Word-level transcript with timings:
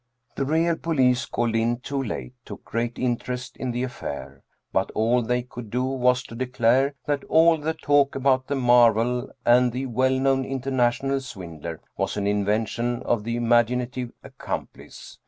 The 0.33 0.45
real 0.45 0.75
police, 0.77 1.27
called 1.27 1.55
in 1.55 1.77
too 1.77 2.01
late, 2.01 2.33
took 2.43 2.65
great 2.65 2.97
interest 2.97 3.55
in 3.57 3.69
the 3.69 3.83
affair. 3.83 4.41
But 4.73 4.89
all 4.95 5.21
they 5.21 5.43
could 5.43 5.69
do 5.69 5.83
was 5.83 6.23
to 6.23 6.33
declare 6.33 6.95
that 7.05 7.23
all 7.25 7.57
the 7.59 7.75
talk 7.75 8.15
about 8.15 8.47
the" 8.47 8.55
marvel" 8.71 9.29
and 9.45 9.71
the" 9.71 9.85
well 9.85 10.19
known 10.19 10.43
interna 10.43 10.89
tional 10.99 11.21
swindler" 11.21 11.81
was 11.99 12.17
an 12.17 12.25
invention 12.25 13.03
of 13.03 13.23
the 13.23 13.35
imaginative 13.35 14.11
ac 14.23 14.33
complice. 14.39 15.19